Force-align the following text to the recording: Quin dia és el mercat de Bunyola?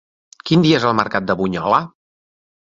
Quin 0.49 0.63
dia 0.65 0.79
és 0.79 0.87
el 0.93 0.97
mercat 1.01 1.29
de 1.29 1.37
Bunyola? 1.43 1.85